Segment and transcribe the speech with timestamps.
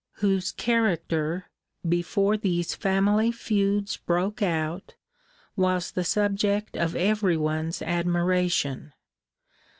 [0.13, 1.45] whose character,
[1.87, 4.95] before these family feuds broke out,
[5.55, 8.93] was the subject of everyone's admiration.